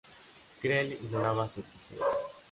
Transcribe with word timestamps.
Creel 0.59 0.93
ignoraba 0.93 1.47
su 1.53 1.59
existencia. 1.59 2.05